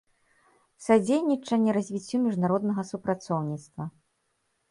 [0.85, 3.83] Садзейнiчанне развiццю мiжнароднага супрацоўнiцтва.